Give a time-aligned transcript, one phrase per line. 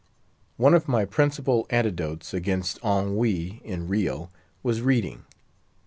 [0.57, 4.31] One of my principal antidotes against ennui in Rio,
[4.63, 5.25] was reading.